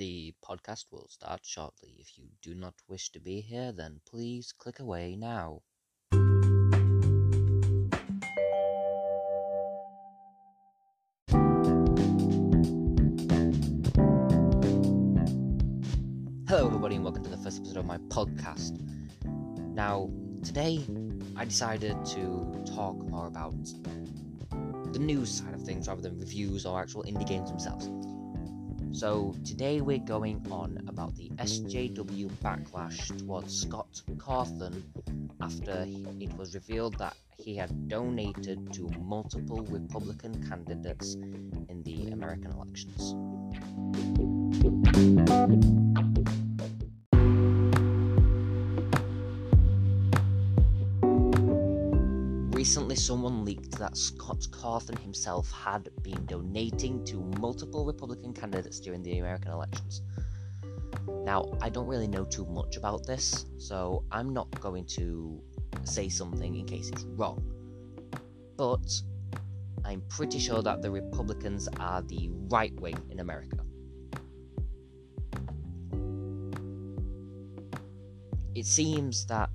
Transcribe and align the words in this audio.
The 0.00 0.32
podcast 0.42 0.86
will 0.90 1.08
start 1.10 1.40
shortly. 1.42 1.94
If 1.98 2.16
you 2.16 2.30
do 2.40 2.54
not 2.54 2.72
wish 2.88 3.12
to 3.12 3.20
be 3.20 3.42
here, 3.42 3.70
then 3.70 4.00
please 4.08 4.50
click 4.50 4.80
away 4.80 5.14
now. 5.14 5.60
Hello, 16.48 16.66
everybody, 16.66 16.94
and 16.94 17.04
welcome 17.04 17.22
to 17.22 17.28
the 17.28 17.36
first 17.36 17.58
episode 17.58 17.76
of 17.76 17.84
my 17.84 17.98
podcast. 18.08 18.80
Now, 19.74 20.08
today 20.42 20.82
I 21.36 21.44
decided 21.44 22.02
to 22.06 22.64
talk 22.74 22.96
more 22.96 23.26
about 23.26 23.52
the 24.94 24.98
news 24.98 25.30
side 25.30 25.52
of 25.52 25.60
things 25.60 25.88
rather 25.88 26.00
than 26.00 26.18
reviews 26.18 26.64
or 26.64 26.80
actual 26.80 27.02
indie 27.02 27.28
games 27.28 27.50
themselves. 27.50 27.90
So, 28.92 29.36
today 29.44 29.80
we're 29.80 29.98
going 29.98 30.44
on 30.50 30.84
about 30.88 31.14
the 31.16 31.28
SJW 31.36 32.28
backlash 32.42 33.16
towards 33.18 33.60
Scott 33.60 34.02
Cawthon 34.16 34.82
after 35.40 35.86
it 36.20 36.36
was 36.36 36.54
revealed 36.54 36.98
that 36.98 37.16
he 37.38 37.56
had 37.56 37.88
donated 37.88 38.72
to 38.72 38.90
multiple 39.00 39.62
Republican 39.70 40.46
candidates 40.48 41.14
in 41.14 41.82
the 41.84 42.08
American 42.08 42.50
elections. 42.50 43.14
Recently, 52.60 52.94
someone 52.94 53.42
leaked 53.42 53.78
that 53.78 53.96
Scott 53.96 54.46
Cawthon 54.50 54.98
himself 54.98 55.50
had 55.50 55.88
been 56.02 56.26
donating 56.26 57.02
to 57.06 57.22
multiple 57.40 57.86
Republican 57.86 58.34
candidates 58.34 58.80
during 58.80 59.02
the 59.02 59.18
American 59.18 59.50
elections. 59.50 60.02
Now, 61.24 61.56
I 61.62 61.70
don't 61.70 61.86
really 61.86 62.06
know 62.06 62.26
too 62.26 62.44
much 62.44 62.76
about 62.76 63.06
this, 63.06 63.46
so 63.56 64.04
I'm 64.12 64.34
not 64.34 64.50
going 64.60 64.84
to 64.98 65.40
say 65.84 66.10
something 66.10 66.54
in 66.54 66.66
case 66.66 66.90
it's 66.90 67.04
wrong. 67.16 67.42
But 68.58 68.92
I'm 69.86 70.02
pretty 70.10 70.38
sure 70.38 70.60
that 70.60 70.82
the 70.82 70.90
Republicans 70.90 71.66
are 71.78 72.02
the 72.02 72.28
right 72.50 72.78
wing 72.78 72.98
in 73.08 73.20
America. 73.20 73.64
It 78.54 78.66
seems 78.66 79.24
that 79.28 79.48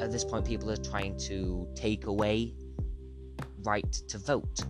at 0.00 0.12
this 0.12 0.24
point 0.24 0.44
people 0.44 0.70
are 0.70 0.76
trying 0.76 1.16
to 1.16 1.68
take 1.74 2.06
away 2.06 2.54
right 3.64 3.92
to 4.08 4.18
vote. 4.18 4.64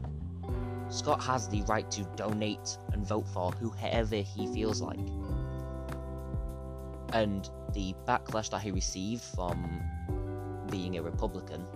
Scott 0.89 1.23
has 1.23 1.49
the 1.49 1.63
right 1.63 1.91
to 1.91 2.05
donate 2.17 2.79
and 2.93 3.07
vote 3.07 3.27
for 3.29 3.51
whoever 3.53 4.17
he 4.17 4.47
feels 4.47 4.81
like. 4.81 4.99
And 7.13 7.49
the 7.73 7.95
backlash 8.07 8.51
that 8.51 8.63
he 8.63 8.71
received 8.71 9.23
from 9.23 9.83
being 10.71 10.99
a 10.99 11.03
Republican 11.03 11.67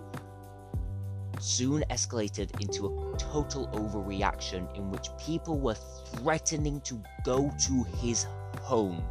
soon 1.39 1.83
escalated 1.89 2.61
into 2.61 2.85
a 2.87 3.17
total 3.17 3.67
overreaction 3.69 4.73
in 4.77 4.89
which 4.91 5.07
people 5.19 5.59
were 5.59 5.75
threatening 6.15 6.79
to 6.81 7.01
go 7.25 7.51
to 7.59 7.83
his 7.97 8.27
home. 8.61 9.03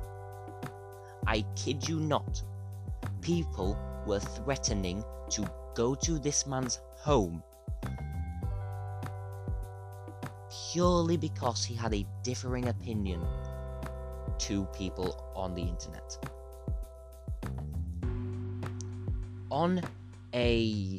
I 1.27 1.45
kid 1.57 1.89
you 1.89 2.01
not. 2.01 2.43
People 3.21 3.77
were 4.11 4.19
threatening 4.19 5.05
to 5.29 5.49
go 5.77 5.95
to 5.95 6.19
this 6.19 6.45
man's 6.45 6.81
home 6.97 7.41
purely 10.73 11.17
because 11.17 11.65
he 11.65 11.77
had 11.77 11.95
a 11.95 12.05
differing 12.25 12.67
opinion 12.67 13.25
to 14.39 14.65
people 14.77 15.33
on 15.37 15.55
the 15.55 15.63
internet. 15.63 16.19
On 19.53 19.81
a 20.35 20.99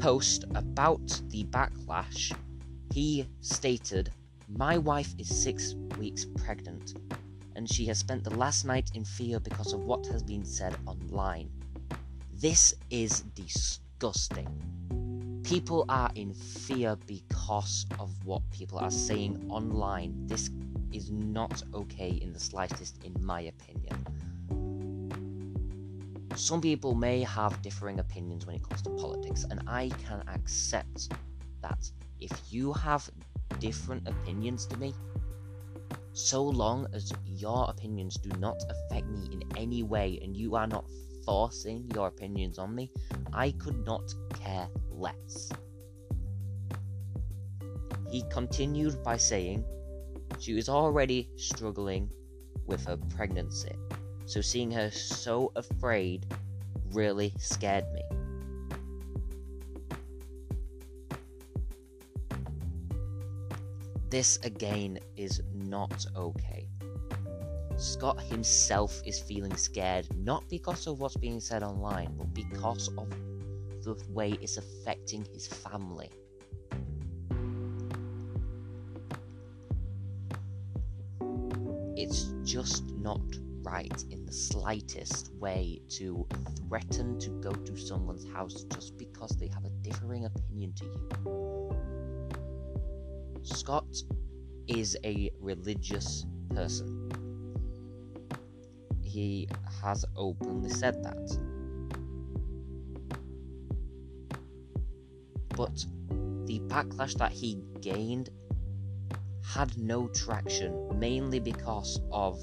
post 0.00 0.46
about 0.56 1.06
the 1.28 1.44
backlash, 1.44 2.34
he 2.92 3.24
stated, 3.40 4.10
My 4.48 4.78
wife 4.78 5.14
is 5.16 5.28
six 5.28 5.76
weeks 5.96 6.24
pregnant, 6.24 6.94
and 7.54 7.70
she 7.70 7.86
has 7.86 7.98
spent 7.98 8.24
the 8.24 8.34
last 8.34 8.64
night 8.64 8.90
in 8.94 9.04
fear 9.04 9.38
because 9.38 9.72
of 9.72 9.84
what 9.84 10.04
has 10.06 10.24
been 10.24 10.44
said 10.44 10.76
online. 10.84 11.48
This 12.40 12.72
is 12.88 13.22
disgusting. 13.34 14.46
People 15.42 15.84
are 15.88 16.08
in 16.14 16.32
fear 16.32 16.96
because 17.08 17.84
of 17.98 18.14
what 18.24 18.48
people 18.52 18.78
are 18.78 18.92
saying 18.92 19.44
online. 19.50 20.14
This 20.28 20.48
is 20.92 21.10
not 21.10 21.60
okay 21.74 22.10
in 22.10 22.32
the 22.32 22.38
slightest, 22.38 23.02
in 23.02 23.12
my 23.20 23.40
opinion. 23.40 24.06
Some 26.36 26.60
people 26.60 26.94
may 26.94 27.24
have 27.24 27.60
differing 27.60 27.98
opinions 27.98 28.46
when 28.46 28.54
it 28.54 28.62
comes 28.62 28.82
to 28.82 28.90
politics, 28.90 29.44
and 29.50 29.60
I 29.66 29.90
can 30.06 30.22
accept 30.28 31.12
that. 31.60 31.90
If 32.20 32.30
you 32.50 32.72
have 32.72 33.10
different 33.58 34.06
opinions 34.06 34.64
to 34.66 34.76
me, 34.76 34.94
so 36.12 36.44
long 36.44 36.86
as 36.92 37.12
your 37.26 37.66
opinions 37.68 38.14
do 38.14 38.30
not 38.38 38.62
affect 38.70 39.08
me 39.08 39.28
in 39.32 39.42
any 39.56 39.82
way 39.82 40.20
and 40.22 40.36
you 40.36 40.54
are 40.54 40.68
not 40.68 40.84
forcing 41.28 41.84
your 41.94 42.06
opinions 42.06 42.58
on 42.58 42.74
me, 42.74 42.90
I 43.34 43.50
could 43.50 43.84
not 43.84 44.14
care 44.32 44.66
less. 44.90 45.50
He 48.10 48.24
continued 48.30 49.02
by 49.04 49.18
saying 49.18 49.62
she 50.38 50.54
was 50.54 50.70
already 50.70 51.28
struggling 51.36 52.08
with 52.64 52.86
her 52.86 52.96
pregnancy, 53.14 53.72
so 54.24 54.40
seeing 54.40 54.70
her 54.70 54.90
so 54.90 55.52
afraid 55.54 56.24
really 56.92 57.34
scared 57.36 57.84
me. 57.92 58.02
This 64.08 64.38
again 64.44 64.98
is 65.18 65.42
not 65.52 66.06
okay. 66.16 66.57
Scott 67.78 68.20
himself 68.20 69.00
is 69.06 69.20
feeling 69.20 69.56
scared, 69.56 70.08
not 70.18 70.42
because 70.48 70.88
of 70.88 70.98
what's 70.98 71.16
being 71.16 71.38
said 71.38 71.62
online, 71.62 72.12
but 72.18 72.34
because 72.34 72.88
of 72.98 73.08
the 73.84 73.96
way 74.08 74.32
it's 74.42 74.56
affecting 74.56 75.24
his 75.32 75.46
family. 75.46 76.10
It's 81.96 82.32
just 82.42 82.90
not 82.96 83.20
right 83.62 84.04
in 84.10 84.26
the 84.26 84.32
slightest 84.32 85.32
way 85.34 85.80
to 85.90 86.26
threaten 86.66 87.16
to 87.20 87.30
go 87.40 87.52
to 87.52 87.76
someone's 87.76 88.28
house 88.32 88.64
just 88.74 88.98
because 88.98 89.36
they 89.38 89.46
have 89.46 89.64
a 89.64 89.70
differing 89.82 90.24
opinion 90.24 90.72
to 90.78 90.84
you. 90.84 91.08
Scott 93.42 93.86
is 94.66 94.96
a 95.04 95.30
religious 95.40 96.26
person 96.52 97.08
he 99.18 99.48
has 99.82 100.04
openly 100.16 100.70
said 100.70 101.02
that. 101.02 101.26
But 105.56 105.74
the 106.46 106.60
backlash 106.68 107.14
that 107.14 107.32
he 107.32 107.60
gained 107.80 108.30
had 109.44 109.76
no 109.76 110.06
traction, 110.08 110.72
mainly 111.00 111.40
because 111.40 112.00
of 112.12 112.38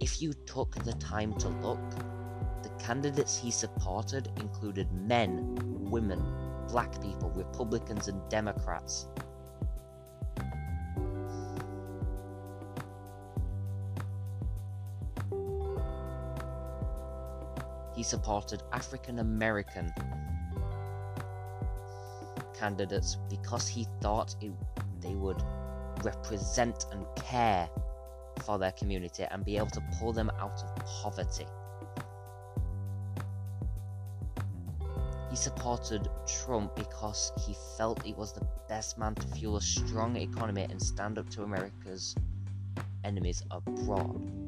if 0.00 0.20
you 0.20 0.34
took 0.44 0.74
the 0.84 0.92
time 0.94 1.32
to 1.38 1.48
look, 1.48 1.90
the 2.62 2.68
candidates 2.78 3.38
he 3.38 3.50
supported 3.50 4.28
included 4.36 4.92
men, 4.92 5.56
women, 5.90 6.22
black 6.68 7.00
people, 7.00 7.30
Republicans, 7.30 8.08
and 8.08 8.20
Democrats. 8.28 9.08
Supported 18.04 18.62
African 18.72 19.18
American 19.18 19.92
candidates 22.58 23.18
because 23.28 23.66
he 23.66 23.86
thought 24.00 24.34
it, 24.40 24.52
they 25.00 25.14
would 25.14 25.42
represent 26.02 26.86
and 26.92 27.04
care 27.16 27.68
for 28.44 28.58
their 28.58 28.72
community 28.72 29.24
and 29.30 29.44
be 29.44 29.56
able 29.56 29.68
to 29.68 29.82
pull 29.98 30.12
them 30.12 30.30
out 30.38 30.62
of 30.62 30.84
poverty. 30.84 31.46
He 35.30 35.36
supported 35.36 36.08
Trump 36.26 36.76
because 36.76 37.32
he 37.44 37.56
felt 37.76 38.02
he 38.02 38.12
was 38.12 38.32
the 38.32 38.46
best 38.68 38.98
man 38.98 39.16
to 39.16 39.26
fuel 39.28 39.56
a 39.56 39.60
strong 39.60 40.16
economy 40.16 40.66
and 40.70 40.80
stand 40.80 41.18
up 41.18 41.28
to 41.30 41.42
America's 41.42 42.14
enemies 43.02 43.42
abroad. 43.50 44.43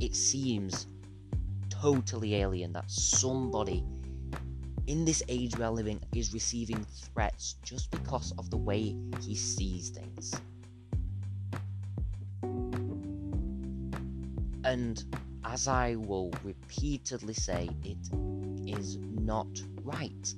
It 0.00 0.16
seems 0.16 0.86
totally 1.68 2.36
alien 2.36 2.72
that 2.72 2.90
somebody 2.90 3.84
in 4.86 5.04
this 5.04 5.22
age 5.28 5.56
we 5.56 5.64
are 5.64 5.70
living 5.70 6.00
is 6.14 6.34
receiving 6.34 6.84
threats 6.84 7.54
just 7.62 7.90
because 7.90 8.32
of 8.38 8.50
the 8.50 8.56
way 8.56 8.96
he 9.20 9.36
sees 9.36 9.90
things. 9.90 10.34
And 14.64 15.04
as 15.44 15.68
I 15.68 15.94
will 15.94 16.32
repeatedly 16.42 17.34
say, 17.34 17.70
it 17.84 17.98
is 18.66 18.96
not 18.96 19.48
right. 19.84 20.34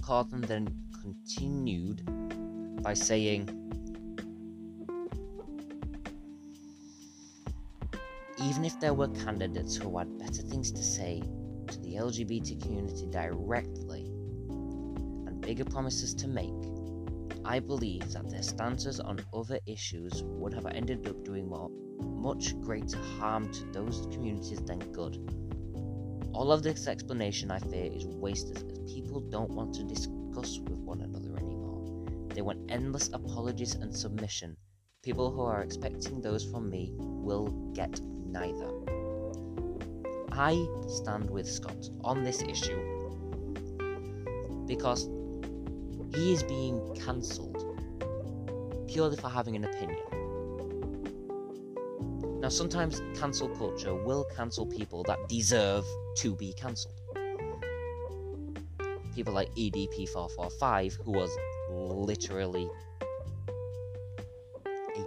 Cawthon 0.00 0.46
then 0.46 0.68
continued 1.02 2.02
by 2.82 2.94
saying, 2.94 3.48
Even 8.42 8.64
if 8.64 8.78
there 8.80 8.94
were 8.94 9.08
candidates 9.08 9.76
who 9.76 9.96
had 9.98 10.18
better 10.18 10.42
things 10.42 10.72
to 10.72 10.82
say 10.82 11.22
to 11.68 11.80
the 11.80 11.94
LGBT 11.94 12.60
community 12.60 13.06
directly 13.06 14.04
and 14.04 15.40
bigger 15.40 15.64
promises 15.64 16.12
to 16.14 16.28
make, 16.28 16.50
I 17.44 17.60
believe 17.60 18.12
that 18.12 18.30
their 18.30 18.42
stances 18.42 19.00
on 19.00 19.20
other 19.34 19.58
issues 19.66 20.22
would 20.24 20.54
have 20.54 20.66
ended 20.66 21.06
up 21.08 21.24
doing 21.24 21.48
more, 21.48 21.70
much 22.00 22.58
greater 22.60 22.98
harm 23.18 23.52
to 23.52 23.64
those 23.72 24.06
communities 24.12 24.60
than 24.60 24.78
good. 24.92 25.18
All 26.34 26.50
of 26.50 26.62
this 26.62 26.86
explanation, 26.86 27.50
I 27.50 27.58
fear, 27.58 27.92
is 27.92 28.06
wasted 28.06 28.56
as 28.56 28.92
people 28.92 29.20
don't 29.20 29.50
want 29.50 29.74
to 29.74 29.84
discuss 29.84 30.58
with 30.60 30.78
one 30.78 31.02
another 31.02 31.36
anymore. 31.36 32.06
They 32.34 32.40
want 32.40 32.70
endless 32.70 33.10
apologies 33.12 33.74
and 33.74 33.94
submission. 33.94 34.56
People 35.02 35.30
who 35.30 35.42
are 35.42 35.62
expecting 35.62 36.22
those 36.22 36.44
from 36.50 36.70
me 36.70 36.92
will 36.96 37.48
get 37.74 38.00
neither. 38.00 38.70
I 40.32 40.66
stand 40.88 41.28
with 41.28 41.46
Scott 41.46 41.90
on 42.02 42.24
this 42.24 42.40
issue 42.40 42.80
because 44.66 45.10
he 46.14 46.32
is 46.32 46.42
being 46.42 46.80
cancelled 46.94 47.62
purely 48.88 49.16
for 49.16 49.28
having 49.28 49.56
an 49.56 49.64
opinion. 49.64 49.98
Now, 52.40 52.48
sometimes 52.48 53.02
cancel 53.18 53.48
culture 53.50 53.94
will 53.94 54.24
cancel 54.34 54.66
people 54.66 55.02
that 55.04 55.28
deserve 55.28 55.84
to 56.16 56.34
be 56.34 56.52
cancelled. 56.54 56.94
People 59.14 59.34
like 59.34 59.54
EDP445, 59.54 61.04
who 61.04 61.12
was 61.12 61.30
literally 61.68 62.68
a 64.96 65.04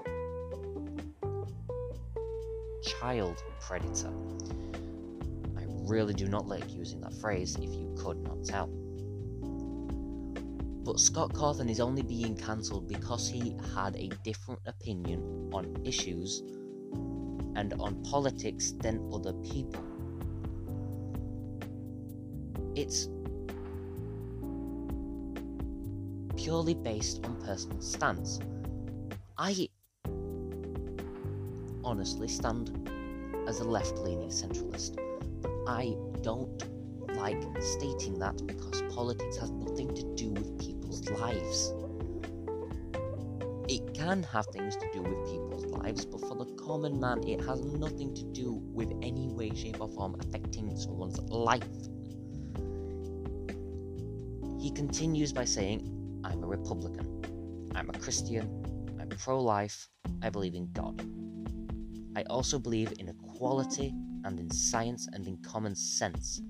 child 2.84 3.44
predator. 3.60 4.13
I 5.57 5.63
really 5.68 6.13
do 6.13 6.28
not 6.28 6.48
like 6.48 6.72
using 6.72 7.02
that 7.02 7.13
phrase 7.16 7.56
if 7.56 7.74
you 7.74 7.96
could 7.98 8.22
not 8.24 8.44
tell. 8.46 8.69
But 10.86 11.00
Scott 11.00 11.34
Cawthon 11.34 11.69
is 11.69 11.80
only 11.80 12.04
being 12.04 12.36
cancelled 12.38 12.88
because 12.88 13.28
he 13.28 13.58
had 13.74 13.96
a 13.96 14.10
different 14.24 14.62
opinion 14.68 15.50
on 15.51 15.75
issues 15.84 16.44
and 17.56 17.74
on 17.80 18.04
politics 18.04 18.74
than 18.81 19.10
other 19.12 19.34
people. 19.34 19.84
It's 22.75 23.07
purely 26.36 26.74
based 26.74 27.25
on 27.25 27.42
personal 27.42 27.81
stance. 27.81 28.39
I 29.38 29.69
honestly 31.86 32.27
stand 32.27 32.89
as 33.48 33.62
a 33.62 33.63
left 33.63 33.98
leaning 34.00 34.27
centralist, 34.27 34.98
but 35.42 35.51
I 35.68 35.95
don't 36.22 36.63
like 37.16 37.42
stating 37.62 38.19
that 38.19 38.45
because 38.45 38.81
politics 38.94 39.38
has 39.38 39.51
nothing 39.51 39.95
to 39.95 40.04
do 40.16 40.31
with 40.31 40.60
people's 40.60 41.10
lives. 41.12 41.74
It 43.69 43.94
can 43.94 44.22
have 44.24 44.48
things 44.48 44.75
to 44.75 44.88
do 44.92 45.01
with 45.01 45.31
people's 45.31 45.66
lives, 45.68 46.06
but 46.06 46.19
for 46.19 46.36
the 46.36 46.45
common 46.56 47.00
man, 47.00 47.25
it 47.25 47.39
has 47.45 47.62
nothing 47.63 48.13
to 48.16 48.24
do 48.25 48.62
with 48.74 48.92
any 49.01 49.30
way, 49.30 49.51
shape, 49.56 49.80
or 49.80 49.88
form 49.88 50.18
affecting 50.19 50.75
someone's 50.75 51.19
life. 51.30 51.63
He 54.65 54.71
continues 54.71 55.31
by 55.31 55.45
saying, 55.45 55.88
I'm 56.23 56.44
a 56.44 56.47
Republican, 56.47 57.69
I'm 57.75 57.88
a 57.91 58.00
Christian, 58.00 58.50
I'm 59.00 59.09
pro 59.09 59.39
life, 59.39 59.89
I 60.23 60.31
believe 60.31 60.56
in 60.56 60.71
God. 60.73 61.07
I 62.15 62.23
also 62.31 62.57
believe 62.57 62.91
in 62.97 63.07
equality 63.07 63.94
and 64.23 64.39
in 64.39 64.50
science 64.50 65.07
and 65.13 65.27
in 65.27 65.38
common 65.44 65.75
sense. 65.75 66.41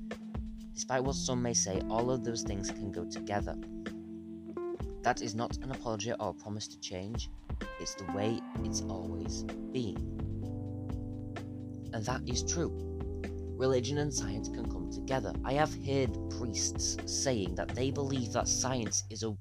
Despite 0.73 1.03
what 1.03 1.15
some 1.15 1.41
may 1.41 1.53
say, 1.53 1.81
all 1.89 2.09
of 2.09 2.23
those 2.23 2.43
things 2.43 2.71
can 2.71 2.89
go 2.89 3.03
together. 3.03 3.57
That 5.01 5.21
is 5.21 5.35
not 5.35 5.57
an 5.57 5.71
apology 5.71 6.13
or 6.13 6.29
a 6.29 6.33
promise 6.33 6.69
to 6.69 6.79
change, 6.79 7.29
it's 7.81 7.95
the 7.95 8.09
way 8.13 8.39
it's 8.63 8.79
always 8.83 9.43
been. 9.73 9.97
And 11.91 12.05
that 12.05 12.21
is 12.25 12.43
true. 12.43 12.94
Religion 13.57 13.99
and 13.99 14.13
science 14.13 14.49
can 14.49 14.69
come 14.69 14.91
together. 14.91 15.33
I 15.45 15.53
have 15.53 15.73
heard 15.85 16.17
priests 16.37 16.97
saying 17.05 17.55
that 17.55 17.69
they 17.69 17.89
believe 17.89 18.33
that 18.33 18.49
science 18.49 19.03
is 19.09 19.23
a 19.23 19.33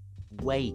way 0.42 0.70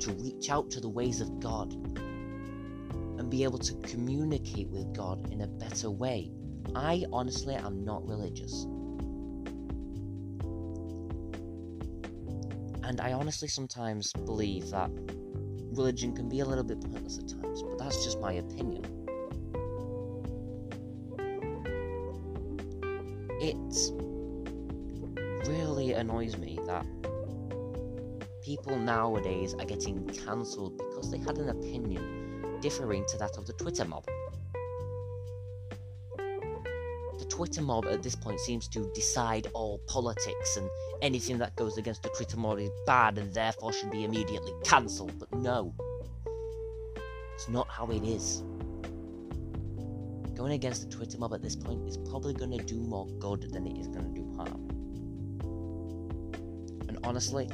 to 0.00 0.12
reach 0.12 0.50
out 0.50 0.70
to 0.72 0.80
the 0.80 0.88
ways 0.88 1.20
of 1.20 1.38
God 1.38 1.72
and 1.72 3.30
be 3.30 3.44
able 3.44 3.58
to 3.58 3.74
communicate 3.76 4.68
with 4.70 4.92
God 4.92 5.30
in 5.32 5.42
a 5.42 5.46
better 5.46 5.90
way. 5.90 6.32
I 6.74 7.04
honestly 7.12 7.54
am 7.54 7.84
not 7.84 8.04
religious. 8.06 8.64
And 12.82 13.00
I 13.00 13.12
honestly 13.12 13.46
sometimes 13.46 14.12
believe 14.12 14.70
that 14.70 14.90
religion 15.72 16.12
can 16.12 16.28
be 16.28 16.40
a 16.40 16.44
little 16.44 16.64
bit 16.64 16.80
pointless 16.80 17.18
at 17.18 17.28
times, 17.28 17.62
but 17.62 17.78
that's 17.78 18.02
just 18.04 18.18
my 18.20 18.32
opinion. 18.32 18.99
It 23.42 23.56
really 25.48 25.94
annoys 25.94 26.36
me 26.36 26.58
that 26.66 26.84
people 28.42 28.78
nowadays 28.78 29.54
are 29.54 29.64
getting 29.64 30.06
cancelled 30.08 30.76
because 30.76 31.10
they 31.10 31.16
had 31.16 31.38
an 31.38 31.48
opinion 31.48 32.58
differing 32.60 33.06
to 33.06 33.16
that 33.16 33.38
of 33.38 33.46
the 33.46 33.54
Twitter 33.54 33.86
mob. 33.86 34.04
The 37.18 37.24
Twitter 37.30 37.62
mob 37.62 37.86
at 37.86 38.02
this 38.02 38.14
point 38.14 38.40
seems 38.40 38.68
to 38.68 38.92
decide 38.94 39.46
all 39.54 39.78
politics 39.86 40.58
and 40.58 40.68
anything 41.00 41.38
that 41.38 41.56
goes 41.56 41.78
against 41.78 42.02
the 42.02 42.10
Twitter 42.10 42.36
mob 42.36 42.58
is 42.58 42.68
bad 42.84 43.16
and 43.16 43.32
therefore 43.32 43.72
should 43.72 43.90
be 43.90 44.04
immediately 44.04 44.52
cancelled, 44.64 45.18
but 45.18 45.32
no. 45.32 45.72
It's 47.34 47.48
not 47.48 47.68
how 47.68 47.86
it 47.86 48.02
is. 48.04 48.42
Going 50.40 50.52
against 50.52 50.88
the 50.88 50.96
Twitter 50.96 51.18
mob 51.18 51.34
at 51.34 51.42
this 51.42 51.54
point 51.54 51.86
is 51.86 51.98
probably 51.98 52.32
going 52.32 52.56
to 52.56 52.64
do 52.64 52.80
more 52.80 53.06
good 53.18 53.52
than 53.52 53.66
it 53.66 53.78
is 53.78 53.88
going 53.88 54.06
to 54.06 54.20
do 54.22 54.34
harm. 54.36 54.70
And 56.88 56.98
honestly, 57.04 57.46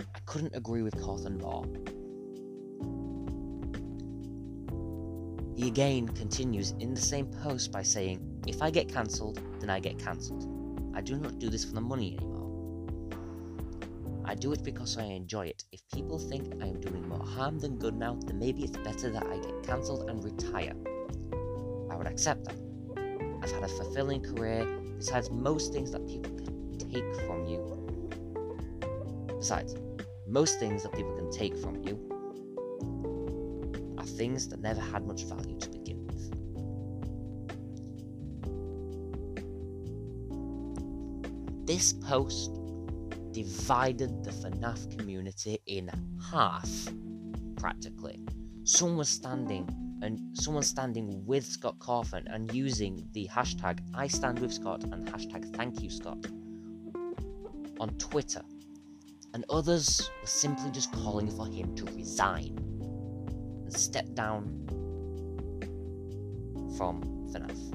I 0.00 0.18
couldn't 0.26 0.52
agree 0.56 0.82
with 0.82 0.96
Cawthon 0.96 1.40
more. 1.40 1.64
He 5.54 5.68
again 5.68 6.08
continues 6.08 6.72
in 6.80 6.92
the 6.92 7.00
same 7.00 7.28
post 7.28 7.70
by 7.70 7.84
saying, 7.84 8.18
If 8.48 8.62
I 8.62 8.70
get 8.70 8.92
cancelled, 8.92 9.40
then 9.60 9.70
I 9.70 9.78
get 9.78 10.00
cancelled. 10.00 10.90
I 10.96 11.02
do 11.02 11.20
not 11.20 11.38
do 11.38 11.48
this 11.48 11.64
for 11.64 11.74
the 11.74 11.80
money 11.80 12.16
anymore. 12.16 13.12
I 14.24 14.34
do 14.34 14.52
it 14.52 14.64
because 14.64 14.98
I 14.98 15.04
enjoy 15.04 15.46
it. 15.46 15.62
If 15.70 15.88
people 15.94 16.18
think 16.18 16.52
I 16.60 16.66
am 16.66 16.80
doing 16.80 17.08
more 17.08 17.24
harm 17.24 17.60
than 17.60 17.78
good 17.78 17.94
now, 17.94 18.18
then 18.26 18.40
maybe 18.40 18.64
it's 18.64 18.76
better 18.76 19.08
that 19.08 19.24
I 19.24 19.36
get 19.38 19.62
cancelled 19.62 20.10
and 20.10 20.24
retire. 20.24 20.74
Would 21.98 22.06
accept 22.06 22.44
that. 22.44 22.56
I've 23.42 23.50
had 23.50 23.64
a 23.64 23.68
fulfilling 23.68 24.22
career, 24.22 24.64
besides 24.96 25.30
most 25.32 25.72
things 25.72 25.90
that 25.90 26.06
people 26.06 26.30
can 26.30 26.78
take 26.78 27.12
from 27.26 27.44
you. 27.44 27.58
Besides, 29.36 29.74
most 30.28 30.60
things 30.60 30.84
that 30.84 30.92
people 30.92 31.16
can 31.16 31.28
take 31.32 31.58
from 31.58 31.82
you 31.82 31.98
are 33.98 34.04
things 34.04 34.46
that 34.50 34.60
never 34.60 34.80
had 34.80 35.04
much 35.08 35.24
value 35.24 35.58
to 35.58 35.68
begin 35.70 36.06
with. 36.06 36.30
This 41.66 41.94
post 41.94 42.52
divided 43.32 44.22
the 44.22 44.30
FNAF 44.30 44.96
community 44.96 45.60
in 45.66 45.90
half, 46.30 46.70
practically. 47.56 48.20
Some 48.62 48.96
were 48.96 49.04
standing 49.04 49.68
and 50.02 50.20
someone 50.36 50.62
standing 50.62 51.24
with 51.26 51.44
Scott 51.44 51.78
Cawthon 51.78 52.24
and 52.32 52.52
using 52.52 53.08
the 53.12 53.28
hashtag 53.28 53.80
I 53.94 54.06
stand 54.06 54.38
with 54.38 54.52
Scott 54.52 54.84
and 54.84 55.06
hashtag 55.08 55.54
thank 55.56 55.82
you 55.82 55.90
Scott 55.90 56.18
on 57.80 57.90
Twitter, 57.98 58.42
and 59.34 59.44
others 59.50 60.10
were 60.20 60.26
simply 60.26 60.70
just 60.70 60.92
calling 60.92 61.28
for 61.28 61.46
him 61.46 61.74
to 61.76 61.84
resign. 61.94 62.56
and 63.64 63.72
step 63.72 64.06
down 64.14 64.64
from 66.76 67.02
FNAF. 67.32 67.74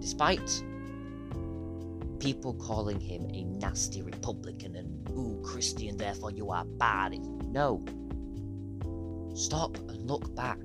Despite 0.00 0.62
people 2.26 2.54
calling 2.54 2.98
him 2.98 3.24
a 3.32 3.44
nasty 3.44 4.02
Republican 4.02 4.74
and, 4.74 5.08
ooh, 5.10 5.40
Christian, 5.44 5.96
therefore 5.96 6.32
you 6.32 6.50
are 6.50 6.64
bad. 6.64 7.16
No. 7.20 7.84
Stop 9.36 9.76
and 9.76 10.10
look 10.10 10.34
back. 10.34 10.58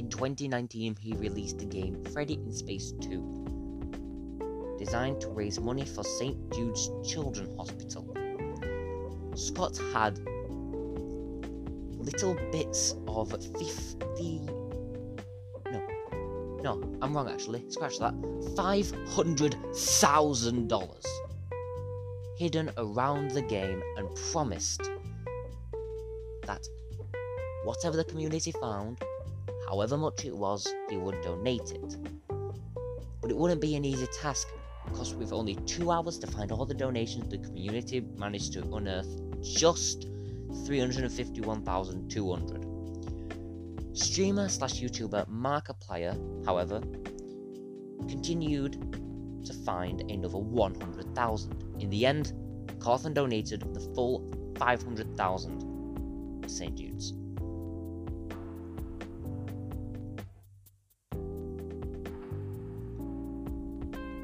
In 0.00 0.08
2019, 0.10 0.96
he 1.00 1.14
released 1.14 1.60
the 1.60 1.66
game 1.66 2.02
Freddy 2.12 2.34
in 2.34 2.52
Space 2.52 2.94
2, 3.00 4.74
designed 4.76 5.20
to 5.20 5.28
raise 5.28 5.60
money 5.60 5.84
for 5.84 6.02
St. 6.02 6.36
Jude's 6.52 6.90
Children's 7.08 7.56
Hospital. 7.56 8.04
Scott 9.36 9.78
had 9.92 10.18
little 11.96 12.34
bits 12.50 12.96
of 13.06 13.30
50 13.30 14.40
no, 16.62 16.80
I'm 17.02 17.12
wrong 17.14 17.28
actually. 17.28 17.68
Scratch 17.70 17.98
that. 17.98 18.14
$500,000 18.14 21.06
hidden 22.38 22.70
around 22.76 23.32
the 23.32 23.42
game 23.42 23.82
and 23.96 24.08
promised 24.32 24.88
that 26.46 26.64
whatever 27.64 27.96
the 27.96 28.04
community 28.04 28.52
found, 28.52 29.02
however 29.68 29.96
much 29.96 30.24
it 30.24 30.36
was, 30.36 30.72
he 30.88 30.96
would 30.96 31.20
donate 31.22 31.72
it. 31.72 31.96
But 33.20 33.30
it 33.30 33.36
wouldn't 33.36 33.60
be 33.60 33.74
an 33.76 33.84
easy 33.84 34.06
task 34.20 34.48
because 34.86 35.14
with 35.14 35.32
only 35.32 35.54
two 35.66 35.90
hours 35.90 36.18
to 36.18 36.26
find 36.26 36.50
all 36.50 36.66
the 36.66 36.74
donations, 36.74 37.28
the 37.28 37.38
community 37.38 38.00
managed 38.16 38.52
to 38.54 38.62
unearth 38.74 39.20
just 39.42 40.08
351,200. 40.66 42.71
Streamer 43.94 44.48
slash 44.48 44.80
YouTuber 44.80 45.28
Markiplier, 45.28 46.16
however, 46.46 46.80
continued 48.08 48.72
to 49.44 49.52
find 49.64 50.00
another 50.10 50.38
100,000. 50.38 51.76
In 51.80 51.90
the 51.90 52.06
end, 52.06 52.32
Cawthon 52.78 53.12
donated 53.12 53.62
the 53.74 53.80
full 53.94 54.26
500,000 54.58 56.42
to 56.42 56.48
St. 56.48 56.74
Jude's. 56.74 57.12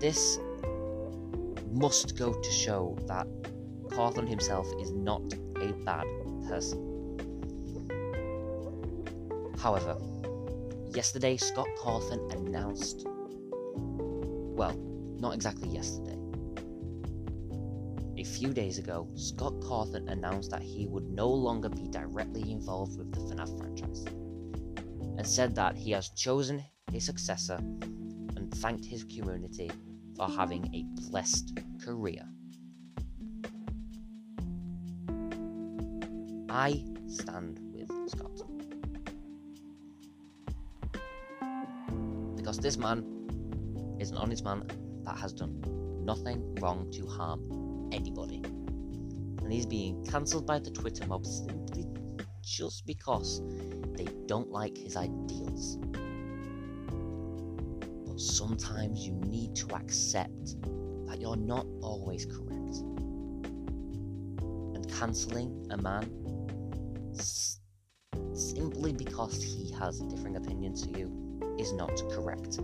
This 0.00 0.38
must 1.72 2.16
go 2.16 2.32
to 2.32 2.50
show 2.50 2.96
that 3.06 3.26
Cawthon 3.88 4.26
himself 4.28 4.66
is 4.80 4.92
not 4.92 5.22
a 5.60 5.72
bad 5.84 6.06
person. 6.48 6.87
However, 9.60 9.96
yesterday 10.90 11.36
Scott 11.36 11.68
Cawthon 11.78 12.32
announced. 12.32 13.06
Well, 13.06 14.74
not 15.18 15.34
exactly 15.34 15.68
yesterday. 15.68 16.16
A 18.16 18.24
few 18.24 18.52
days 18.52 18.78
ago, 18.78 19.08
Scott 19.14 19.54
Cawthon 19.60 20.10
announced 20.10 20.50
that 20.50 20.62
he 20.62 20.86
would 20.86 21.08
no 21.10 21.28
longer 21.28 21.68
be 21.68 21.88
directly 21.88 22.50
involved 22.50 22.98
with 22.98 23.12
the 23.12 23.20
FNAF 23.20 23.58
franchise 23.58 24.04
and 25.16 25.26
said 25.26 25.54
that 25.56 25.76
he 25.76 25.90
has 25.90 26.10
chosen 26.10 26.62
a 26.94 27.00
successor 27.00 27.56
and 27.56 28.52
thanked 28.54 28.84
his 28.84 29.04
community 29.04 29.70
for 30.16 30.28
having 30.28 30.64
a 30.74 30.84
blessed 31.10 31.58
career. 31.84 32.24
I 36.48 36.84
stand 37.06 37.60
with 37.72 37.90
Scott. 38.10 38.57
Because 42.58 42.74
this 42.74 42.82
man 42.82 43.04
is 44.00 44.10
an 44.10 44.16
honest 44.16 44.44
man 44.44 44.64
that 45.04 45.16
has 45.16 45.32
done 45.32 45.62
nothing 46.04 46.56
wrong 46.56 46.90
to 46.90 47.06
harm 47.06 47.88
anybody. 47.92 48.42
And 48.44 49.52
he's 49.52 49.64
being 49.64 50.04
cancelled 50.04 50.44
by 50.44 50.58
the 50.58 50.70
Twitter 50.72 51.06
mob 51.06 51.24
simply 51.24 51.86
just 52.42 52.84
because 52.84 53.42
they 53.96 54.08
don't 54.26 54.50
like 54.50 54.76
his 54.76 54.96
ideals. 54.96 55.76
But 58.06 58.18
sometimes 58.18 59.06
you 59.06 59.12
need 59.12 59.54
to 59.56 59.76
accept 59.76 60.60
that 61.06 61.20
you're 61.20 61.36
not 61.36 61.64
always 61.80 62.26
correct. 62.26 62.78
And 64.74 64.84
cancelling 64.98 65.64
a 65.70 65.76
man 65.76 66.10
s- 67.16 67.60
simply 68.32 68.92
because 68.92 69.40
he 69.40 69.70
has 69.78 70.00
a 70.00 70.08
different 70.08 70.36
opinion 70.36 70.74
to 70.74 70.98
you 70.98 71.27
is 71.58 71.72
not 71.72 72.02
correct. 72.10 72.58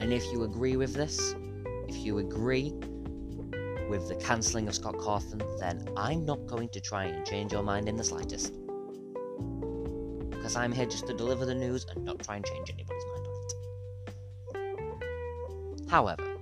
And 0.00 0.12
if 0.12 0.24
you 0.32 0.44
agree 0.44 0.76
with 0.76 0.94
this, 0.94 1.34
if 1.88 1.96
you 1.98 2.18
agree 2.18 2.72
with 3.88 4.08
the 4.08 4.16
cancelling 4.16 4.68
of 4.68 4.74
Scott 4.74 4.96
Cawthon, 4.96 5.42
then 5.58 5.88
I'm 5.96 6.24
not 6.24 6.46
going 6.46 6.68
to 6.70 6.80
try 6.80 7.04
and 7.04 7.26
change 7.26 7.52
your 7.52 7.62
mind 7.62 7.88
in 7.88 7.96
the 7.96 8.04
slightest. 8.04 8.52
Because 10.30 10.56
I'm 10.56 10.72
here 10.72 10.86
just 10.86 11.06
to 11.06 11.14
deliver 11.14 11.44
the 11.46 11.54
news 11.54 11.86
and 11.94 12.04
not 12.04 12.18
try 12.20 12.36
and 12.36 12.44
change 12.44 12.70
anybody's 12.70 13.04
mind 13.06 13.26
on 13.26 13.34
it. 15.82 15.90
However, 15.90 16.36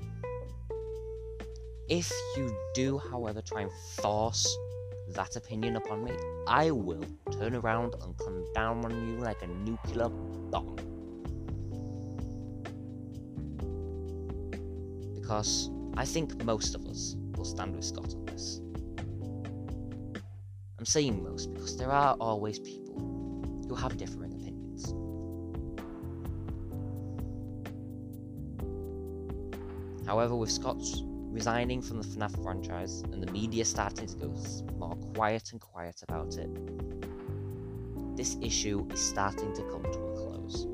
if 1.88 2.10
you 2.36 2.56
do, 2.74 2.98
however, 2.98 3.42
try 3.42 3.62
and 3.62 3.70
force 4.00 4.56
that 5.14 5.36
opinion 5.36 5.76
upon 5.76 6.04
me, 6.04 6.12
I 6.46 6.70
will 6.70 7.04
turn 7.32 7.54
around 7.54 7.94
and 8.02 8.16
come 8.18 8.44
down 8.54 8.84
on 8.84 9.08
you 9.08 9.16
like 9.18 9.42
a 9.42 9.46
nuclear 9.46 10.08
bomb. 10.08 10.76
Because 15.14 15.70
I 15.96 16.04
think 16.04 16.44
most 16.44 16.74
of 16.74 16.86
us 16.86 17.16
will 17.36 17.44
stand 17.44 17.74
with 17.74 17.84
Scott 17.84 18.14
on 18.14 18.24
this. 18.26 18.60
I'm 20.78 20.84
saying 20.84 21.22
most 21.22 21.54
because 21.54 21.76
there 21.76 21.90
are 21.90 22.14
always 22.20 22.58
people 22.58 22.94
who 23.68 23.74
have 23.74 23.96
differing 23.96 24.34
opinions. 24.34 24.92
However, 30.06 30.36
with 30.36 30.50
Scott's 30.50 31.02
resigning 31.34 31.82
from 31.82 32.00
the 32.00 32.06
FNAF 32.06 32.40
franchise 32.44 33.02
and 33.12 33.20
the 33.20 33.30
media 33.32 33.64
starting 33.64 34.06
to 34.06 34.16
go 34.16 34.32
more 34.78 34.94
quiet 35.16 35.50
and 35.50 35.60
quiet 35.60 36.00
about 36.08 36.36
it, 36.36 36.48
this 38.16 38.36
issue 38.40 38.86
is 38.92 39.00
starting 39.00 39.52
to 39.52 39.62
come 39.62 39.82
to 39.82 39.98
a 39.98 40.14
close. 40.14 40.68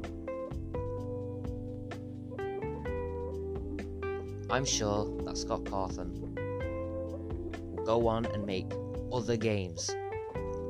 I'm 4.51 4.67
sure 4.67 5.07
that 5.25 5.39
Scott 5.39 5.65
Cawthon 5.65 6.21
will 6.21 7.85
go 7.87 8.07
on 8.07 8.27
and 8.27 8.45
make 8.45 8.71
other 9.11 9.39
games, 9.39 9.89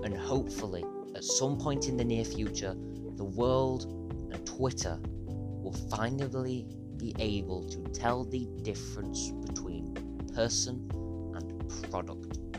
and 0.04 0.16
hopefully, 0.16 0.85
at 1.16 1.25
some 1.25 1.59
point 1.59 1.88
in 1.88 1.97
the 1.97 2.04
near 2.04 2.25
future, 2.25 2.76
the 3.16 3.25
world 3.25 3.87
and 4.32 4.47
Twitter 4.47 5.00
will 5.26 5.75
finally 5.90 6.68
be 6.97 7.12
able 7.18 7.68
to 7.70 7.82
tell 7.99 8.23
the 8.25 8.47
difference 8.62 9.30
between 9.30 9.60
person 10.40 10.76
and 11.35 11.90
product. 11.90 12.50